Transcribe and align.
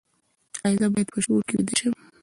ایا 0.65 0.77
زه 0.79 0.87
باید 0.93 1.09
په 1.13 1.19
شور 1.25 1.41
کې 1.47 1.53
ویده 1.57 1.73
شم؟ 1.79 1.93